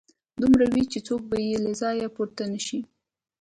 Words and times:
دومره 0.41 0.65
وي 0.73 0.83
چې 0.91 0.99
څوک 1.07 1.21
به 1.29 1.37
يې 1.47 1.55
له 1.63 1.71
ځايه 1.81 2.07
پورته 2.15 2.43
نشي 2.53 2.79